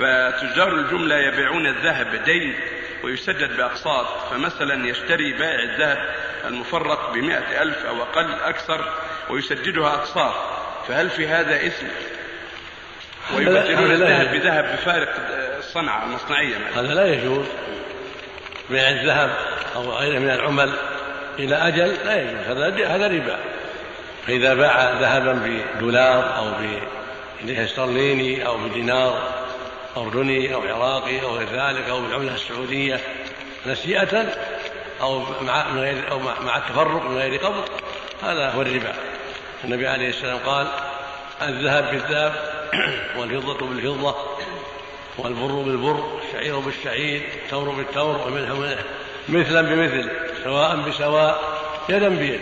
[0.00, 2.54] فتجار الجملة يبيعون الذهب بدين
[3.04, 5.98] ويسدد بأقساط فمثلا يشتري بائع الذهب
[6.44, 8.84] المفرق بمائة ألف أو أقل أكثر
[9.30, 10.34] ويسددها أقساط
[10.88, 11.86] فهل في هذا إثم؟
[13.36, 15.08] ويبدلون الذهب بذهب بفارق
[15.58, 16.80] الصنعة المصنعية مثلا.
[16.80, 17.46] هذا لا يجوز.
[18.70, 19.30] بيع الذهب
[19.76, 20.72] أو غيره من العمل
[21.38, 22.46] إلى أجل لا يجوز.
[22.46, 23.38] هذا هذا ربا.
[24.26, 25.32] فإذا باع ذهبا
[25.76, 29.39] بدولار أو بجنيه استرليني أو بدينار
[29.96, 33.00] أردني أو عراقي أو غير ذلك أو بالعملة السعودية
[33.66, 34.26] نسيئة
[35.00, 37.64] أو مع من غير أو مع التفرق من غير قبض
[38.22, 38.94] هذا هو الربا.
[39.64, 40.66] النبي عليه السلام قال
[41.42, 42.34] الذهب بالذهب
[43.18, 44.16] والفضة بالفضة
[45.18, 48.76] والبر بالبر الشعير بالشعير التمر بالتمر ومنه
[49.28, 50.10] مثلا بمثل
[50.44, 52.40] سواء بسواء يدا بيد.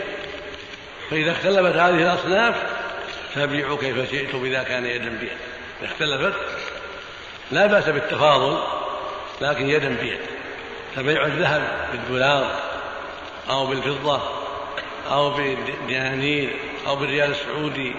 [1.10, 2.54] فإذا اختلفت هذه الأصناف
[3.34, 5.30] فبيعوا كيف شئتم إذا كان يدا بيد.
[5.80, 6.34] إذا اختلفت
[7.50, 8.58] لا بأس بالتفاضل
[9.40, 10.20] لكن يدا بيد.
[10.96, 12.50] فبيع الذهب بالدولار
[13.50, 14.20] أو بالفضة
[15.10, 16.50] أو بالدنانير
[16.86, 17.94] أو بالريال السعودي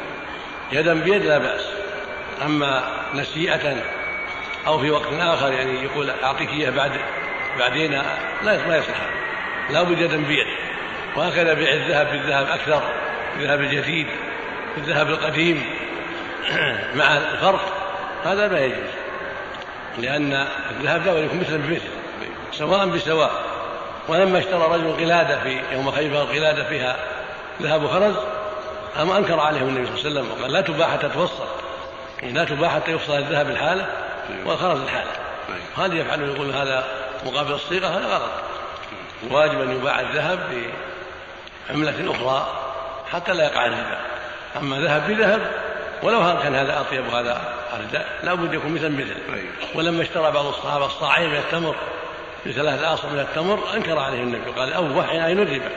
[0.72, 1.66] يدا بيد لا بأس.
[2.46, 3.76] أما نسيئة
[4.68, 6.92] أو في وقت آخر يعني يقول أعطيك إياه بعد
[7.60, 7.92] بعدين
[8.44, 9.00] لا ما يصح
[9.70, 10.48] لا بد يدا بيد.
[11.16, 12.82] وهكذا بيع الذهب بالذهب أكثر
[13.38, 14.08] الذهب الجديد
[14.78, 15.64] الذهب القديم.
[17.00, 17.74] مع الفرق
[18.26, 19.09] هذا لا يجوز.
[19.98, 21.82] لأن الذهب لا يكون مثلا بمثل
[22.52, 23.32] سواء بسواء.
[24.08, 26.96] ولما اشترى رجل قلادة في يوم خيبر قلادة فيها
[27.62, 28.16] ذهب خرز
[29.02, 31.46] أما أنكر عليهم النبي صلى الله عليه وسلم وقال لا تباع حتى تفصل
[32.22, 33.88] يعني لا تباع حتى يفصل الذهب الحالة
[34.46, 35.12] والخرز الحالة.
[35.78, 36.84] هذا يفعله يقول هذا
[37.26, 38.32] مقابل الصيغة؟ هذا غلط.
[39.24, 40.40] الواجب أن يباع الذهب
[41.70, 42.48] بعملة أخرى
[43.12, 43.98] حتى لا يقع الربا.
[44.58, 45.52] أما ذهب بذهب
[46.04, 49.16] ولو كان هذا أطيب وهذا أردى لا بد يكون مثل مثل.
[49.76, 51.76] ولما اشترى بعض الصحابة الصاعين من التمر
[52.46, 55.72] بثلاثة آصع من التمر أنكر عليه النبي قال أوه عين الربا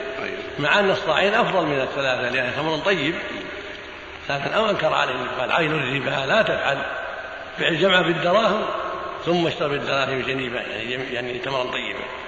[0.59, 3.15] مع أن الصاعين أفضل من الثلاثة لأن تمر طيب.
[4.29, 6.77] لكن أو أنكر عليه النبي قال عين الربا لا تفعل.
[7.59, 8.61] بيع الجمع بالدراهم
[9.25, 11.99] ثم اشترى بالدراهم جنيبة يعني يعني تمرا طيبا.